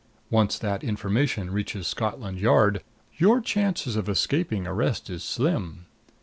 Once 0.31 0.57
that 0.57 0.83
information 0.83 1.51
reaches 1.51 1.85
Scotland 1.85 2.39
Yard, 2.39 2.81
your 3.17 3.39
chance 3.39 3.85
of 3.95 4.09
escaping 4.09 4.65
arrest 4.65 5.11
is 5.11 5.23
slim. 5.23 5.85